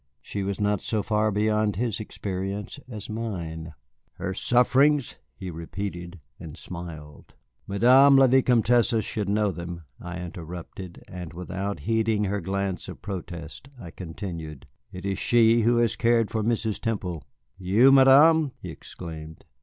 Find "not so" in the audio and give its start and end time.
0.59-1.03